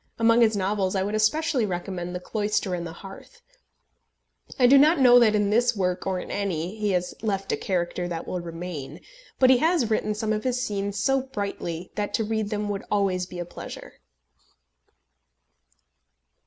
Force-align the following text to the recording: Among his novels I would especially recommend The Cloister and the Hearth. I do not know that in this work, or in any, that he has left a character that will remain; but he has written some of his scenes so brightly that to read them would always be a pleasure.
Among 0.17 0.41
his 0.41 0.57
novels 0.57 0.95
I 0.95 1.03
would 1.03 1.13
especially 1.13 1.63
recommend 1.63 2.15
The 2.15 2.19
Cloister 2.19 2.73
and 2.73 2.87
the 2.87 2.91
Hearth. 3.05 3.43
I 4.57 4.65
do 4.65 4.79
not 4.79 4.99
know 4.99 5.19
that 5.19 5.35
in 5.35 5.51
this 5.51 5.75
work, 5.75 6.07
or 6.07 6.19
in 6.19 6.31
any, 6.31 6.71
that 6.73 6.79
he 6.81 6.91
has 6.93 7.13
left 7.21 7.51
a 7.51 7.55
character 7.55 8.07
that 8.07 8.27
will 8.27 8.39
remain; 8.39 9.01
but 9.37 9.51
he 9.51 9.57
has 9.57 9.91
written 9.91 10.15
some 10.15 10.33
of 10.33 10.43
his 10.43 10.59
scenes 10.59 10.97
so 10.97 11.21
brightly 11.21 11.91
that 11.93 12.15
to 12.15 12.23
read 12.23 12.49
them 12.49 12.67
would 12.67 12.83
always 12.89 13.27
be 13.27 13.37
a 13.37 13.45
pleasure. 13.45 13.99